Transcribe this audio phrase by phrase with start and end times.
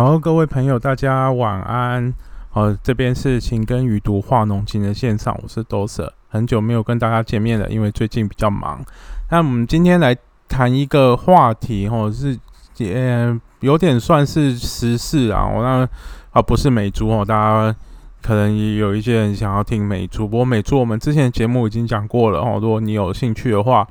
[0.00, 2.14] 好，各位朋友，大家晚安。
[2.50, 8.80] 好，这边是情根鱼读化浓情的现场，我是 Doser，很久没有跟大家见面了，因为最近比较忙。
[9.28, 12.38] 那我们今天来谈一个话题，哦，是
[12.78, 15.44] 呃有点算是时事啊。
[15.44, 15.88] 我那
[16.30, 17.76] 啊不是美猪哦，大家
[18.22, 22.60] 可能也有一些人想要听美珠，不过美猪我们之前节目已经讲过了哦。
[22.62, 23.84] 如果你有兴趣的话，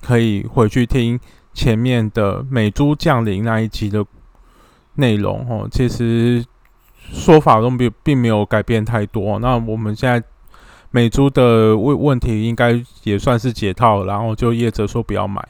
[0.00, 1.18] 可以回去听
[1.52, 4.06] 前面的美猪降临那一集的。
[5.00, 6.44] 内容哦，其实
[7.12, 9.40] 说法都并并没有改变太多。
[9.40, 10.22] 那我们现在
[10.92, 15.44] 美猪的问问题应该也算是解套，然后就业者说不要买。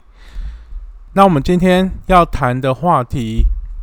[1.13, 3.43] 那我们今天要谈的话题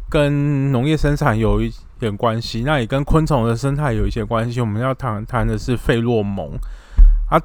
[0.10, 4.62] 跟农业生产有一点关系，那也跟昆虫的生态有一些关系。
[4.62, 6.52] 我们要谈谈的是费洛蒙
[7.30, 7.38] 啊，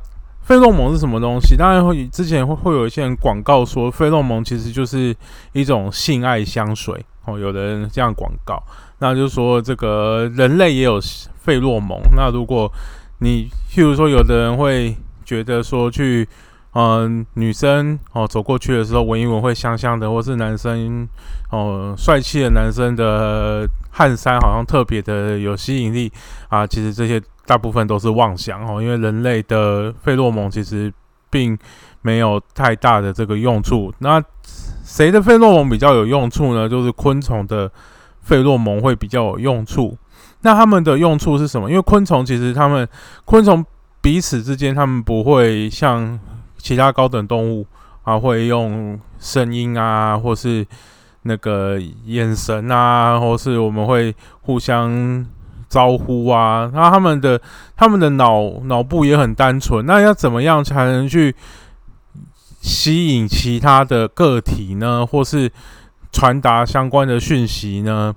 [0.42, 1.56] 费洛蒙是什么东西？
[1.56, 5.14] 当然会之前会会有一些人广告说费洛蒙其实就是
[5.52, 7.04] 一种性爱香水。
[7.24, 8.62] 哦，有人这样广告，
[8.98, 11.00] 那就是说这个人类也有
[11.40, 12.00] 费洛蒙。
[12.16, 12.70] 那如果
[13.18, 16.28] 你譬如说，有的人会觉得说去，
[16.74, 21.06] 嗯，女生哦走过去的时候闻一闻会香香的，或是男生
[21.50, 26.10] 哦帅气的男生的汗衫好像特别的有吸引力
[26.48, 26.66] 啊。
[26.66, 30.92] 其实这些大部分都是妄想哦，因为人类的费洛蒙其实
[31.30, 31.56] 并
[32.00, 33.92] 没有太大的这个用处。
[33.98, 34.20] 那
[34.92, 36.68] 谁的费洛蒙比较有用处呢？
[36.68, 37.72] 就是昆虫的
[38.20, 39.96] 费洛蒙会比较有用处。
[40.42, 41.70] 那它们的用处是什么？
[41.70, 42.86] 因为昆虫其实它们
[43.24, 43.64] 昆虫
[44.02, 46.20] 彼此之间，它们不会像
[46.58, 47.66] 其他高等动物
[48.02, 50.66] 啊，会用声音啊，或是
[51.22, 55.26] 那个眼神啊，或是我们会互相
[55.70, 56.70] 招呼啊。
[56.74, 57.40] 那他们的
[57.74, 59.86] 他们的脑脑部也很单纯。
[59.86, 61.34] 那要怎么样才能去？
[62.62, 65.50] 吸引其他的个体呢，或是
[66.12, 68.14] 传达相关的讯息呢？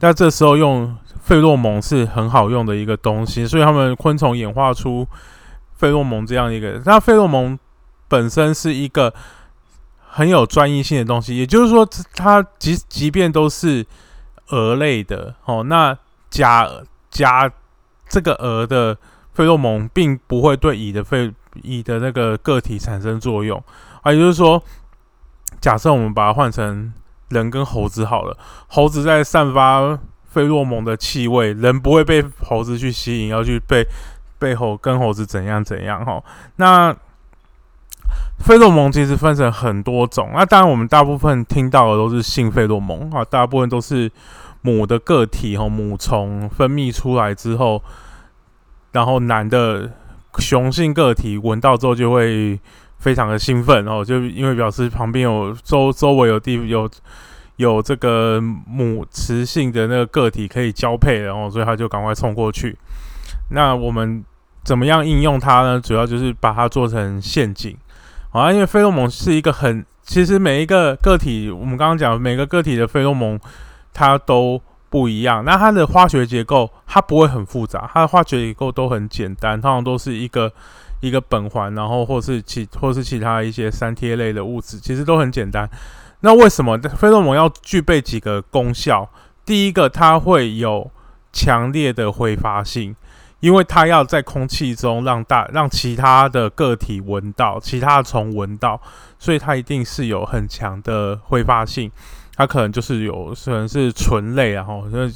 [0.00, 5.06] 那这时候用费洛蒙是很好用的一个东西，所以他们昆虫演化出
[5.76, 6.80] 费洛蒙这样一个。
[6.84, 7.56] 那费洛蒙
[8.08, 9.12] 本身是一个
[10.08, 13.86] 很有专业性的东西，也就是说，它即即便都是
[14.48, 15.96] 蛾类的哦，那
[16.30, 16.68] 甲
[17.10, 17.50] 甲
[18.08, 18.96] 这个蛾的
[19.32, 21.32] 费洛蒙并不会对乙的费。
[21.64, 23.62] 乙的那个个体产生作用
[24.00, 24.62] 啊，也就是说，
[25.60, 26.90] 假设我们把它换成
[27.28, 28.34] 人跟猴子好了，
[28.68, 33.86] 猴子在散发费洛蒙的气味，人不会被猴子去吸引，要去被
[34.38, 36.24] 被猴跟猴子怎样怎样哈。
[36.56, 36.96] 那
[38.38, 44.10] 费洛蒙其实分成很多种，那当然我们大部分听到的都是性费洛蒙啊，大部分都是
[44.62, 47.82] 母的个体哈，母虫分泌出来之后，
[48.92, 49.90] 然后男的。
[50.38, 52.58] 雄性个体闻到之后就会
[52.96, 56.90] 非常的兴奋哦，就因为表示旁边有周周围有地有
[57.56, 62.74] 有这个母雌性的那个个体可以交配，然后所以他就赶快冲过去。
[63.50, 64.24] 那我们
[64.64, 65.78] 怎么样应用它呢？
[65.78, 67.76] 主要就是把它做成陷阱
[68.30, 73.38] 啊，因为费洛蒙是一个很，其实每一个个体，我们刚刚讲每个个体的费洛蒙，
[73.92, 74.58] 它都。
[74.92, 80.52] 不一样，那它的化学结构它不会很复杂，它的化学结构都很简单，通常都是一个
[81.00, 85.66] 一个苯环，然后或是其或是其他一些三萜类的物质，其实都很简单。
[86.20, 89.08] 那为什么费洛蒙要具备几个功效？
[89.46, 90.90] 第一个，它会有
[91.32, 92.94] 强烈的挥发性，
[93.40, 98.78] 因为它要在空气中让大让其他的个体闻到，其他的虫闻到，
[99.18, 101.90] 所以它一定是有很强的挥发性。
[102.34, 104.82] 它可能就是有，可能是醇类啊，哈。
[104.90, 105.08] 那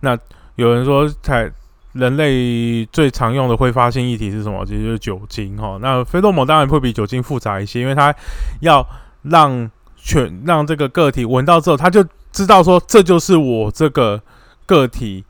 [0.00, 0.18] 那
[0.56, 1.50] 有人说，才
[1.92, 4.64] 人类最常用的挥发性液体是什么？
[4.66, 5.78] 其实就是酒精，哈。
[5.80, 8.14] 那费洛蒙当然会比酒精复杂一些，因为它
[8.60, 8.86] 要
[9.22, 14.20] 让全让这个个体闻到之后，他就知道说，这就是我这个
[14.66, 15.24] 个体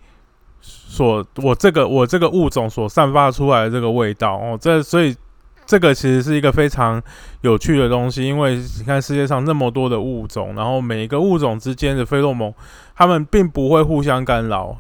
[0.61, 4.59] 所我这个我这个物种所散发出来的这个味道哦。
[4.61, 5.17] 这所以。
[5.67, 7.03] 这个其实是一个非常
[7.41, 12.55] 有趣的东西，因为你看世界上那么多的物种，然后每一个物种之间的费洛蒙，
[12.95, 14.77] 它们并不会互相干扰，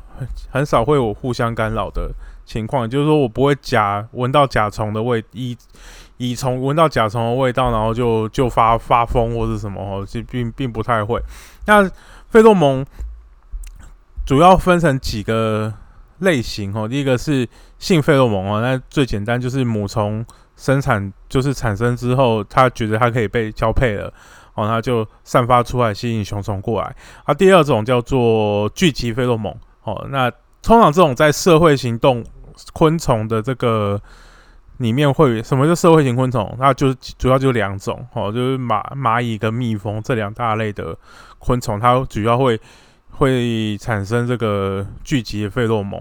[0.49, 2.12] 很少会有互相干扰的
[2.44, 2.88] 情况。
[2.88, 5.58] 就是说我不会甲闻到甲虫的味，乙
[6.19, 11.20] 乙虫闻到甲虫的味道，然后就就发发疯或者什么哦，这并并不太会。
[11.66, 11.82] 那
[12.31, 12.87] 费洛蒙
[14.25, 15.75] 主要分成几个
[16.20, 17.49] 类型哦，第一个是
[17.81, 20.25] 性费洛蒙哦，那最简单就是母虫。
[20.56, 24.12] 生产就是产生之后，他觉得它可以被交配了，
[24.55, 26.97] 哦，他就散发出来吸引雄虫过来。
[27.25, 29.55] 啊，第二种叫做聚集费洛蒙，
[29.85, 30.31] 哦，那
[30.62, 32.25] 通常这种在社会行动
[32.73, 34.00] 昆虫的这个
[34.79, 36.56] 里面会什么叫社会型昆虫？
[36.59, 40.97] 那就主要就两种，哦，就是蚂蚂蚁跟蜜蜂这两大类的
[41.38, 42.59] 昆虫，它主要会
[43.11, 46.00] 会产生这个聚集费洛蒙。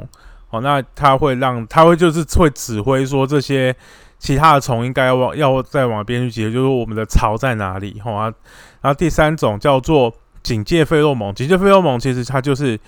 [0.50, 3.75] 哦，那它会让它会就是会指挥说这些
[4.17, 8.00] 其他的虫应该要往要再往边去集，就是我们的巢在哪里。
[8.03, 8.33] 好啊，
[8.81, 12.79] 然后第三种叫做警戒费洛蒙，警戒费洛蒙其实它就是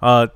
[0.00, 0.26] 呃，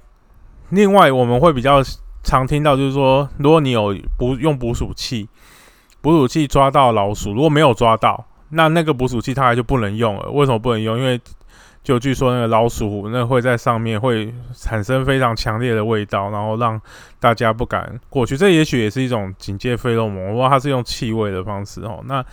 [0.70, 1.82] 另外我们会比较
[2.22, 5.28] 常听到就是说，如果你有捕用捕鼠器，
[6.00, 10.30] 捕鼠器抓到老鼠，如果没有抓到，那那个捕鼠器它还就不能用了。
[10.30, 10.98] 为什么不能用？
[10.98, 11.20] 因为
[11.82, 16.81] 就据说那个老鼠，那会在上面会产生非常强烈的味道，然后让
[17.19, 18.37] 大家不敢过去。
[18.37, 22.00] 这也许也是一种警戒费洛蒙，我不知道它是用气味的方式哦。
[22.06, 22.25] 那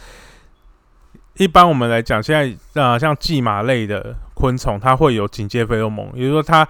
[1.35, 6.67] 一般我们来讲，现在啊，像蓟马类的昆虫，它会有警戒费洛蒙，也就是说它。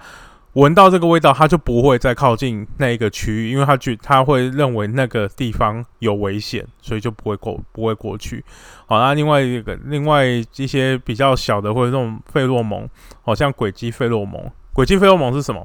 [0.54, 8.44] 闻到这个味道，它就不会再靠近那一个区域，因为它觉它会认为那个地方有危险，所以就不会过不会过去。
[8.86, 12.88] 好，那另外一个另外一些比较小的或者这种费洛蒙，
[13.22, 14.42] 好像轨迹费洛蒙。
[14.72, 15.64] 轨迹费洛蒙是什么？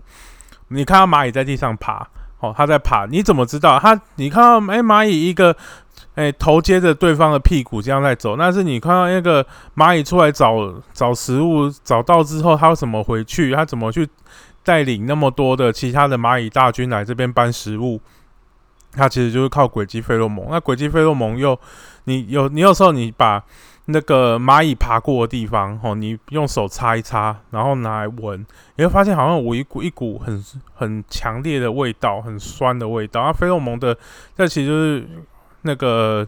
[0.68, 2.08] 你看到蚂蚁在地上爬，
[2.40, 4.00] 哦，它在爬，你怎么知道它？
[4.16, 5.56] 你看到哎蚂蚁一个
[6.14, 9.44] 哎头接着对方的屁股这样在走，但是你看到那个
[9.76, 13.52] 蚂蚁出来找找食物，找到之后它怎么回去？
[13.52, 14.08] 它怎么去？
[14.66, 18.02] 带领那么多的其他的蚂蚁大军来这边搬食物，
[18.92, 20.48] 它其实就是靠轨迹费洛蒙。
[20.50, 21.58] 那轨迹费洛蒙又，
[22.06, 23.44] 你有你有时候你把
[23.86, 28.44] 那个蚂蚁爬过的地方，哦，你用手擦一擦，然后拿来闻，
[28.78, 33.24] 你会发现好像有一股一股很很强烈的味道，很酸的味道。
[33.24, 33.96] 那费洛蒙的，
[34.36, 35.08] 这其实就是
[35.62, 36.28] 那个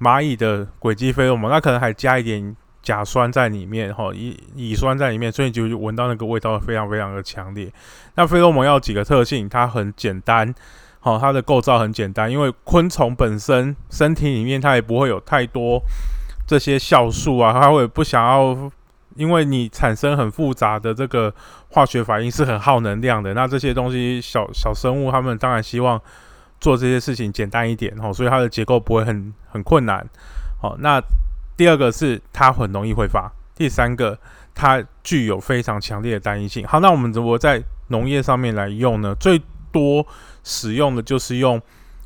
[0.00, 2.56] 蚂蚁的轨迹费洛蒙，那可能还加一点。
[2.86, 7.68] 甲酸在里面，哈，乙乙酸在里面，所以你就闻到那个味道非常非常的强烈。
[8.14, 10.54] 那费洛蒙要几个特性，它很简单，
[11.00, 15.82] 好，它的构造很简单，因为昆虫本身身体里面它也不会有太多
[16.46, 18.70] 这些酵素啊，它会不想要，
[19.16, 21.34] 因为你产生很复杂的这个
[21.70, 23.34] 化学反应是很耗能量的。
[23.34, 26.00] 那这些东西小小生物，它们当然希望
[26.60, 30.06] 做这些事情简单一点，哈，所以它的结构不会很很困难，
[30.62, 31.02] 好，那。
[31.56, 34.18] 第二个是它很容易挥发，第三个
[34.54, 36.66] 它具有非常强烈的单一性。
[36.66, 39.14] 好，那我们怎么在农业上面来用呢？
[39.18, 39.40] 最
[39.72, 40.06] 多
[40.44, 41.60] 使用的就是用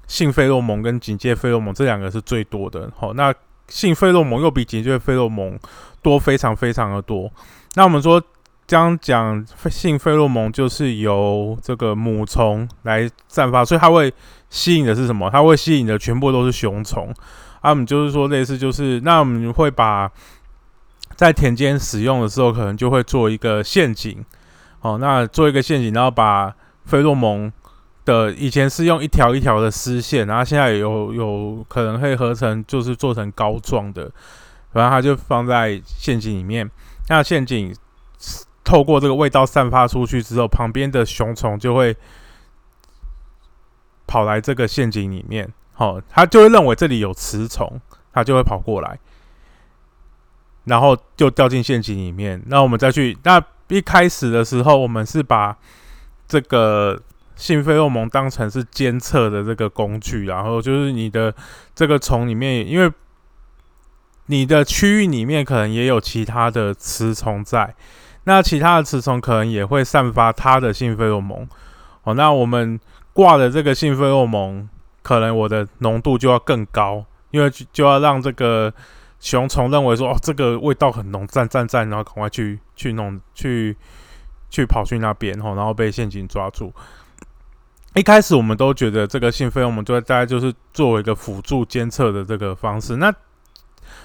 [0.06, 2.91] 性费洛蒙跟警戒费洛蒙这两个是最多的。
[2.97, 3.35] 好，那
[3.69, 5.58] 性费洛蒙又比警戒费洛蒙
[6.02, 7.31] 多非常非常的多。
[7.75, 8.23] 那我们说
[8.67, 14.12] 这样讲，性费洛蒙就是由这个母虫来散发，所以它会
[14.49, 15.31] 吸引的是什么？
[15.31, 17.12] 它会吸引的全部都是雄虫。
[17.60, 20.10] 啊，我们就是说类似，就是那我们会把
[21.16, 24.24] 在田间使用的时候，可能就会做一个陷阱，
[24.80, 26.54] 哦，那做一个陷阱，然后把
[26.86, 27.52] 费洛蒙
[28.06, 34.10] 的以前是用一条一条的丝线，然后现在有有可能会合成，就是做成膏状的，
[34.72, 36.68] 然后它就放在陷阱里面，
[37.08, 37.76] 那陷阱
[38.64, 41.94] 透过这个味道散发出去之后，旁边的雄虫就会
[44.06, 45.52] 跑来这个陷阱里面。
[45.80, 47.80] 哦，他就会认为这里有雌虫，
[48.12, 48.98] 他就会跑过来，
[50.64, 52.42] 然后就掉进陷阱里面。
[52.48, 55.56] 那我们再去，那一开始的时候，我们是把
[56.28, 57.00] 这个
[57.34, 61.34] 性费洛蒙当成是监测的这个工具，然后就是你的
[61.74, 62.92] 这个虫里面，因为
[64.26, 67.75] 你的区域里面可能也有其他的雌虫在，
[68.25, 71.49] 那其他的雌虫可能也会散发它的性费洛蒙。
[72.02, 72.78] 哦，那我们
[73.14, 74.68] 挂的这个性费洛蒙。
[75.02, 78.73] 可能我的浓度就要更高，因为就要让这个
[79.19, 83.76] 雄虫认为说，哦，这个味道很浓，站站站，然后赶快去去弄，去
[84.50, 86.73] 去跑去那边，吼，然后被陷阱抓住。
[87.95, 92.97] 一开始我们都觉得这个性费我们就大概就是作为一个辅助监测的这个方式。
[92.97, 93.12] 那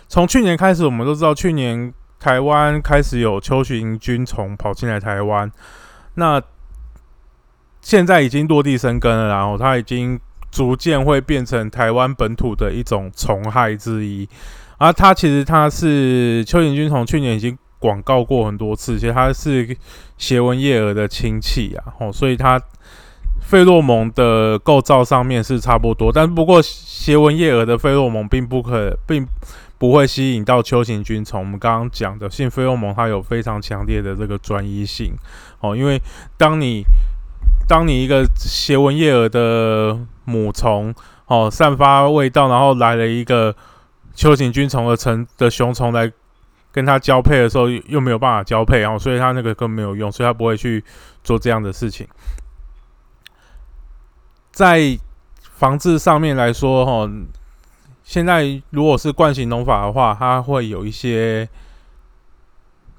[0.08, 5.52] 从去年开始，我们都知道，去年台湾开始有秋行菌虫跑进来台湾，
[6.14, 6.42] 那
[7.82, 10.20] 现在已经落地生根了，然后它已经。
[10.56, 14.26] 逐渐会变成台湾本土的一种虫害之一，
[14.78, 19.76] 而它其实它是蚯蚓菌虫，去年已经广告过很多次，其实它是
[20.18, 22.58] 斜纹叶蛾的亲戚啊，哦，所以它
[23.42, 29.28] 费洛蒙的构造上面是差不多，但不过斜纹叶蛾的费洛蒙并不可，并
[29.78, 31.42] 不会吸引到蚯蚓菌虫。
[31.42, 35.12] 我们刚刚讲的性费洛蒙，它有非常强烈的这个专一性，
[35.60, 36.02] 哦，因为
[36.38, 36.82] 当你
[37.68, 40.94] 当你一个斜纹叶蛾的母虫
[41.28, 43.56] 哦，散发味道，然后来了一个
[44.14, 46.12] 球形菌虫的成的雄虫来
[46.72, 50.84] 跟它交配的时候，又没有办法交配，然后所以它那个更没有用，所以它不会去
[51.24, 52.08] 做这样的事情。
[54.52, 54.98] 在
[55.40, 57.12] 防治上面来说，哈，
[58.04, 61.50] 现在如果是惯性农法的话，它会有一些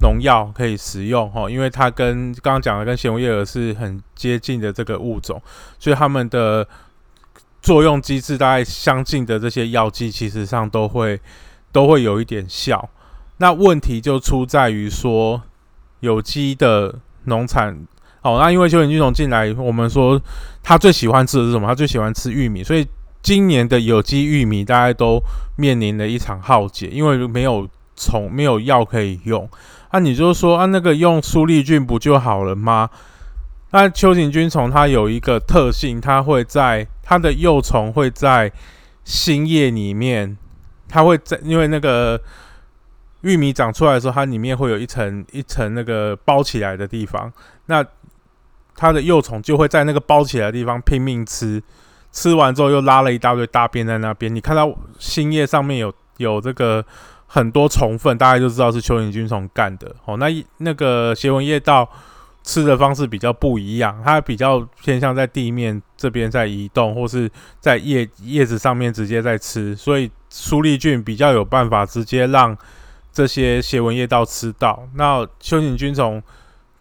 [0.01, 5.41] 农药可以食用哈，因为它跟刚刚讲的跟纤维叶蛾是很接近的这个物种，
[5.79, 6.67] 所以它们的
[7.63, 11.19] 作用机制大概相近的这些药剂，其实上都会
[11.73, 12.89] 都会有一点效。
[13.39, 15.43] 那问题就出在于说，
[16.01, 17.77] 有机的农产
[18.23, 20.21] 哦，那因为蚯蚓菌虫进来，我们说
[20.63, 21.67] 它最喜欢吃的是什么？
[21.67, 22.87] 它最喜欢吃玉米，所以
[23.23, 25.21] 今年的有机玉米大家都
[25.57, 29.49] 面临了一场浩劫，因为没有虫，没有药可以用。
[29.97, 32.91] 那你就说啊，那个用苏力菌不就好了吗？
[33.71, 38.53] 那蚯蚓菌虫它有一个特性，它会在它的幼虫会在
[39.05, 40.37] 新叶里面，
[40.87, 42.21] 它会在因为那个
[43.23, 47.33] 玉米长出来的时候，它里面会有一层一层那个包起来的地方，
[47.65, 47.83] 那
[48.77, 51.63] 它的幼虫就会在那个包起来的地方拼命吃，
[52.13, 54.35] 吃完之后又拉了一大堆大便在那边。
[54.35, 56.85] 你看到新叶上面有有这个。
[57.27, 60.17] 很多虫粪，大家就知道是蚯蚓菌虫干的哦。
[60.17, 60.27] 那
[60.59, 61.89] 那个斜纹叶道
[62.45, 67.29] 吃的方式比较不一样，它比较偏向在地面这边在移动，或是
[67.59, 72.57] 在叶叶子上面直接在吃，所以苏力菌比较有办法直接让
[73.13, 74.87] 这些斜纹叶道吃到。
[74.95, 76.23] 那蚯蚓菌虫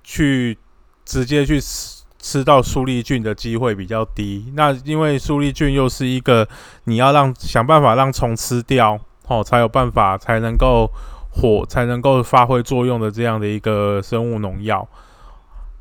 [0.03, 0.55] 去
[1.03, 4.51] 直接去吃吃到苏力菌的机会比较低。
[4.55, 6.47] 那因为苏力菌又是一个
[6.83, 8.99] 你要让想办法让虫吃掉。
[9.27, 10.89] 哦，才有办法才能够
[11.32, 14.88] 活，才能够发挥作用的这样的一个生物农药，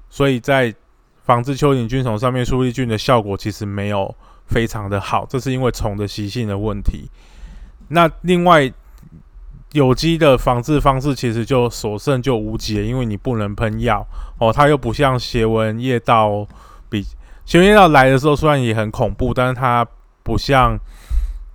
[0.09, 0.75] 所以在
[1.23, 4.15] 防治蚯蚓菌虫上面，苏力菌的效果其实没有
[4.47, 7.09] 非常的好，这是因为虫的习性的问题。
[7.89, 8.73] 那另外
[9.73, 14.07] 有机的防治方式其实就所剩就无几了，因为你不能喷药
[14.39, 16.47] 哦，它又不像斜纹叶道，
[16.89, 17.05] 比
[17.45, 19.87] 斜纹叶道来的时候虽然也很恐怖，但是它
[20.23, 20.77] 不像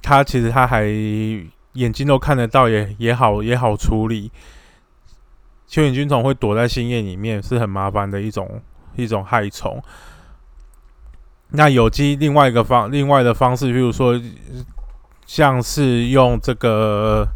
[0.01, 0.87] 它其实它还。
[1.73, 4.31] 眼睛都看得到，也也好也好处理。
[5.69, 8.61] 蚯蚓菌虫会躲在新叶里面，是很麻烦的一种
[8.95, 9.81] 一种害虫。
[11.51, 14.19] 那有机另外一个方另外的方式，比如说
[15.25, 17.27] 像是用这个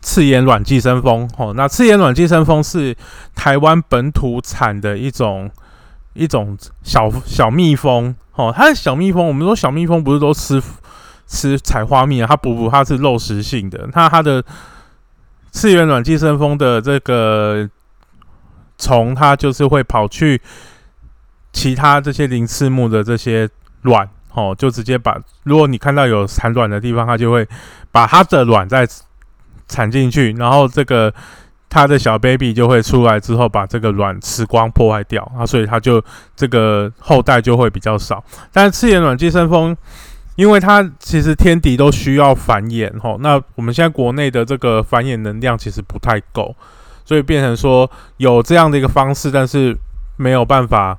[0.00, 1.52] 刺眼卵寄生蜂哦。
[1.54, 2.96] 那刺眼卵寄生蜂是
[3.34, 5.48] 台湾本土产的一种
[6.14, 8.52] 一种小小蜜蜂哦。
[8.52, 10.60] 它的小蜜蜂，我们说小蜜蜂不是都吃？
[11.32, 13.88] 吃采花蜜啊，它不不，它是肉食性的。
[13.94, 14.44] 那它的
[15.50, 17.66] 次元卵寄生蜂的这个
[18.76, 20.38] 虫，它就是会跑去
[21.50, 23.48] 其他这些鳞翅目的这些
[23.80, 27.48] 卵，哦，就直接把如果你看到有产卵的地方，它就会
[27.90, 28.86] 把它的卵再
[29.68, 31.10] 产进去，然后这个
[31.70, 36.04] 它的小 baby 就会出来之后，把这个卵吃光破坏掉啊，所以它就
[36.36, 38.22] 这个后代就会比较少。
[38.52, 39.74] 但是次元卵寄生蜂。
[40.34, 46.56] 因为它其实天敌都需要繁衍吼，那我们现在国内的这个繁衍能量其实不太够，
[47.04, 49.76] 所以变成说有这样的一个方式，但是
[50.16, 50.98] 没有办法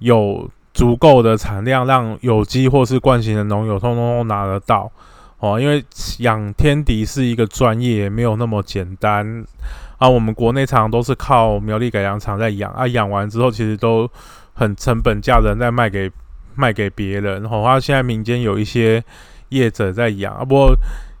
[0.00, 4.92] 有足够的产量让有机或是惯性的农友通通都拿得到
[5.38, 5.58] 哦。
[5.58, 5.82] 因为
[6.18, 9.44] 养天敌是一个专业，没有那么简单
[9.96, 10.06] 啊。
[10.06, 14.06] 我们国内常常都是靠苗栗改良场在养啊，养完之后其实都
[14.52, 16.12] 很成本价的在卖给。
[16.56, 19.02] 卖给别人，然后现在民间有一些
[19.50, 20.74] 业者在养，不过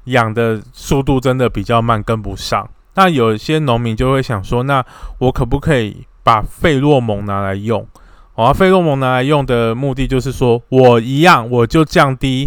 [0.04, 2.68] 养的速度真的比较慢，跟不上。
[2.94, 4.84] 那有些农民就会想说，那
[5.18, 7.86] 我可不可以把费洛蒙拿来用？
[8.34, 12.46] 哦，费洛蒙拿来用的目的就是说我一样，我就降低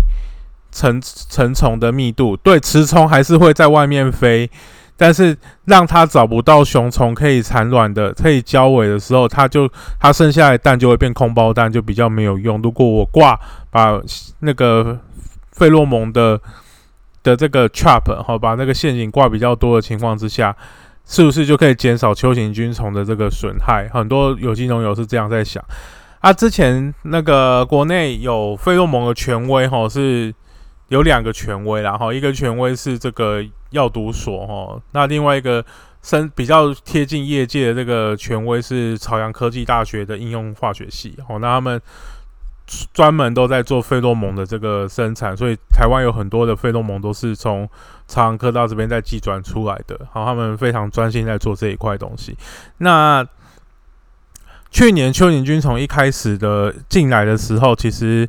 [0.71, 4.49] 成成虫的密度，对，雌虫还是会在外面飞。
[4.99, 12.61] 但是让它找不到雄虫可以产卵的、可以交尾的时候，它就它生下来蛋就会变空包蛋，就比较没有用。
[12.61, 13.39] 如果我挂
[13.71, 13.97] 把
[14.39, 14.99] 那个
[15.53, 16.37] 费洛蒙的
[17.23, 20.53] 的这个 trap 哈，把那个陷阱挂比较多的情况之下，
[21.05, 23.87] 是不是就可以减少球形菌虫的这个损害？
[23.93, 25.63] 很多有机农友是这样在想。
[26.19, 30.35] 啊，之前那个国内有费洛蒙的权威哈，是
[30.89, 33.41] 有两个权威，然后一个权威是这个。
[33.71, 35.63] 药毒所哈，那另外一个
[36.01, 41.81] 生比较贴近业界的这个权威是朝阳科技大学的应用化学系哦，那他们
[42.93, 47.69] 专门都在做费洛蒙的这个生产，所以台湾有很多的费洛蒙都是从
[48.07, 52.35] 朝阳科大这边在寄转出来的，好，他们非常专心在做这一块东西。
[52.77, 53.25] 那
[54.71, 58.27] 去年蚯蚓菌从一开始的进来的时候，其实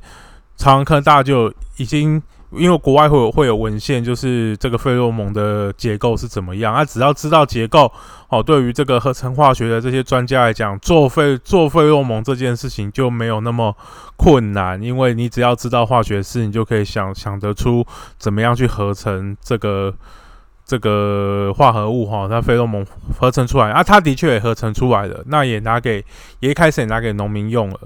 [0.57, 2.23] 朝阳科大就已经。
[2.53, 6.75] 因为国外会有会有文献，就是这个费洛蒙的结构是怎么样。
[6.75, 7.91] 啊，只要知道结构，
[8.29, 13.77] 哦，对于这个合成化学的这些专家来讲，做费做费洛蒙这件事情就没有那么
[14.17, 14.83] 困难。
[14.83, 17.87] 因为你只要知道化学式，你就可以想想得出
[18.19, 19.95] 怎么样去合成这个
[20.65, 22.85] 这个化合物哈，那费洛蒙
[23.19, 26.05] 合成出来啊，它的确也合成出来了，那也拿给
[26.41, 27.81] 也一开始也拿给农民用了，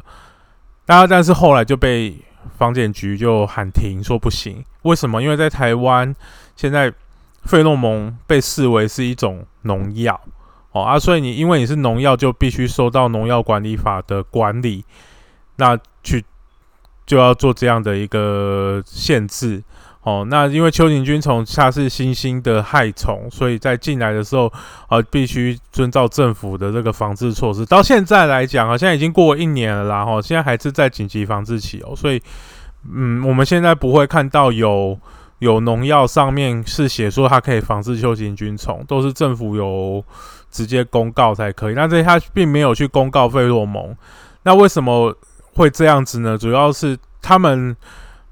[0.87, 2.15] 那但是后来就被
[2.57, 4.65] 房检局就喊停，说不行。
[4.83, 5.23] 为什么？
[5.23, 6.15] 因为在台湾
[6.57, 6.93] 现在
[7.45, 10.21] 费洛蒙被视为是一种农药
[10.73, 14.85] 哦啊，所以你因为你是农药，就必须受到农药管理法的管理，
[15.57, 16.25] 那去
[17.07, 19.63] 就要做这样的一个限制。
[20.05, 24.53] 哦，那因为蚯蚓菌虫它是新兴的害虫，所以在进来的时候，
[24.91, 27.65] 呃，必须遵照政府的这个防治措施。
[27.65, 32.21] 到现在来讲啊，现在已经过一年了啦，哈，现在还是在紧急防治期哦，所以，
[32.93, 34.99] 嗯，我们现在不会看到有
[35.39, 40.05] 有农药上面是写说它可以防治蚯蚓菌虫，都是政府有
[40.51, 41.75] 直接公告才可以。
[41.75, 43.97] 那这它并没有去公告费洛蒙，
[44.43, 45.17] 那为什么
[45.55, 46.37] 会这样子呢？
[46.37, 47.75] 主要是他们。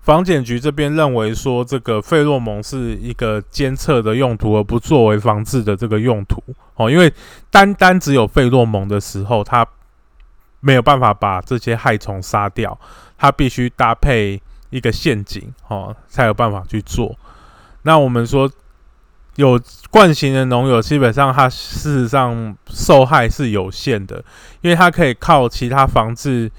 [0.03, 6.43] 防检局这边认为说，这个费洛蒙是一个监测的用途，而不作为防治的这个用途
[6.75, 6.91] 哦。
[6.91, 7.13] 因为
[7.51, 9.65] 单单只有费洛蒙的时候，它
[10.59, 12.77] 没有办法把这些害虫杀掉，
[13.17, 17.17] 它必须搭配一个陷阱哦，才有办法去做。
[17.83, 18.51] 那我们说，
[19.37, 24.25] 有惯性的农友，基本上它事实上受害是有限的，
[24.63, 26.51] 因为它可以靠其他防治。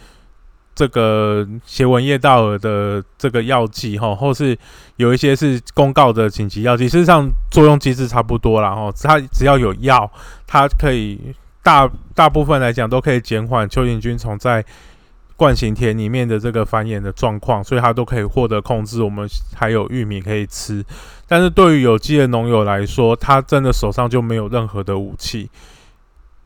[0.76, 4.58] 这个斜纹叶道尔的这个药剂哈，或是
[4.96, 8.74] 有一些是公告的紧急药剂，事实上作用机制差不多啦。
[8.74, 8.92] 哈。
[9.04, 10.12] 它只要有药，
[10.48, 11.20] 它可以
[11.62, 14.66] 大大部分来讲都可以减缓蚯蚓菌虫在
[15.36, 19.04] 冠型田里面的这个繁衍的状况，所以它都可以获得控制。
[19.04, 20.84] 我们还有玉米可以吃，
[21.28, 25.52] 但是对于有机的农友来说，他真的手上就没有任何的武器。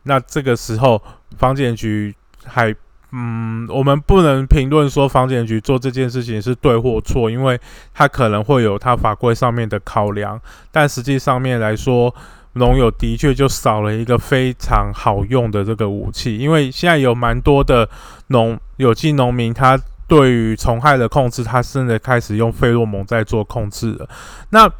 [0.02, 1.00] 那这个时候，
[1.38, 2.74] 房检局还。
[3.10, 7.58] 嗯，我们不能评论说房检局做这件事情是对或错，因为
[7.94, 10.38] 它可能会有它法规上面的考量。
[10.70, 12.14] 但实际上面来说，
[12.52, 16.36] 农友的确就少了一个非常好用的这个武器。
[16.36, 17.88] 因为现在有蛮多的
[18.26, 24.06] 农有机农民，他对于虫害的控制，他真的开始用费洛蒙在做控制了。
[24.50, 24.70] 那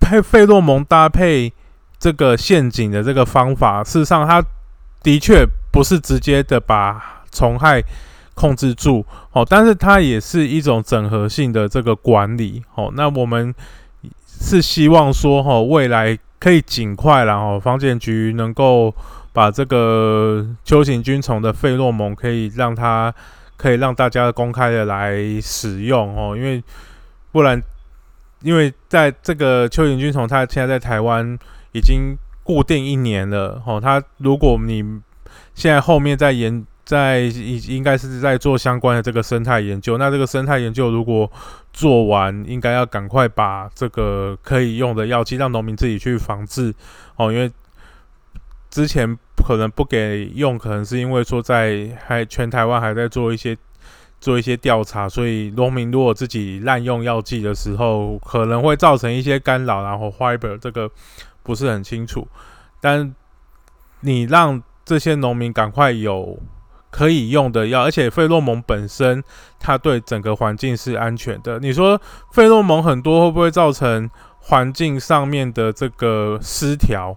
[0.00, 1.52] 配费洛蒙搭配
[1.98, 4.42] 这个陷阱的这个方法，事实上它
[5.02, 5.46] 的确。
[5.74, 7.82] 不是直接的把虫害
[8.32, 12.92] 控制住哦，但是它也是一种整合性的这个管理哦。
[12.94, 13.52] 那我们
[14.24, 18.94] 是希望说哦，未来可以尽快然后房检局能够
[19.32, 23.12] 把这个秋形菌虫的费洛蒙可以让它
[23.56, 26.62] 可以让大家公开的来使用哦，因为
[27.32, 27.60] 不然，
[28.42, 31.36] 因为在这个蚯蚓菌虫它现在在台湾
[31.72, 34.84] 已经固定一年了哦，它如果你
[35.54, 39.96] 现在后面在研，在应应该是在做相关的这个生态研究。
[39.98, 41.30] 那这个生态研究如果
[41.72, 46.74] 做完，应该要赶快把这个可以用的药剂让农民自己去防治
[47.16, 47.32] 哦。
[47.32, 47.50] 因为
[48.70, 53.56] 之前可能不给用，可能是因为说在还全台湾还在做一些
[54.20, 60.90] 做一些调查，所以农民如果自己滥用药剂的时候，可能会造成一些干扰，然后 fiber 这个
[61.42, 62.26] 不是很清楚。
[62.80, 63.14] 但
[64.00, 66.38] 你让这些农民赶快有
[66.90, 69.22] 可以用的药，而且费洛蒙本身
[69.58, 71.58] 它对整个环境是安全的。
[71.58, 72.00] 你说
[72.32, 77.16] 费洛蒙很多会不会造成环境上面的这个失调？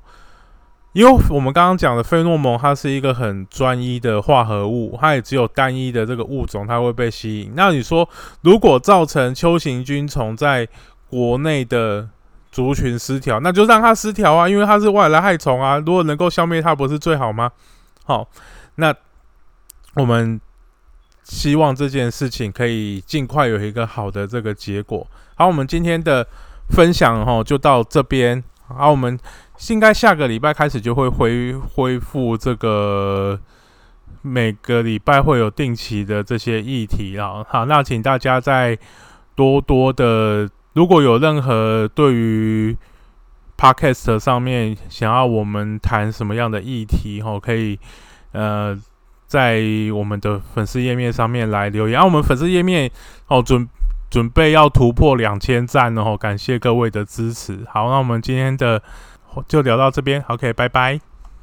[0.94, 7.52] 因为我们刚刚讲的费洛蒙，它是一个很专一的化合物，它也只有单一的这个物种它会被吸引。
[7.56, 8.08] 那你说
[8.42, 10.68] 如果造成秋形菌虫在
[11.10, 12.10] 国内的？
[12.58, 15.78] 族群失调，那就让它失调啊，因为它是外来害虫啊。
[15.78, 17.52] 如果能够消灭它，不是最好吗？
[18.04, 18.28] 好，
[18.78, 18.92] 那
[19.94, 20.42] 我们
[21.22, 25.06] 希望这件事情可以尽快有一个好的这个结果。
[25.36, 26.26] 好，我们今天的
[26.70, 28.44] 分享哈就到这边。
[28.68, 29.20] 好，我们
[29.70, 33.40] 应该下个礼拜开始就会恢恢复这个
[34.24, 37.46] 每个礼拜会有定期的这些议题啊。
[37.48, 38.76] 好，那请大家再
[39.36, 40.50] 多多的。
[40.78, 42.78] 如果有任何对于
[43.58, 47.80] podcast 上面想要我们谈什么样的议题，吼，可以
[48.32, 48.78] 呃
[49.26, 49.60] 在
[49.92, 52.00] 我们的粉丝页面上面来留言。
[52.00, 52.92] 啊，我们粉丝页面
[53.26, 53.68] 哦准
[54.12, 57.66] 准备要突破两千赞哦，感谢各位的支持。
[57.68, 58.80] 好，那我们今天的
[59.48, 61.00] 就聊到这边，OK，拜拜。